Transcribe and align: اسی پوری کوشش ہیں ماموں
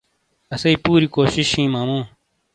اسی 0.53 0.71
پوری 0.83 1.07
کوشش 1.15 1.47
ہیں 1.57 1.67
ماموں 1.73 2.03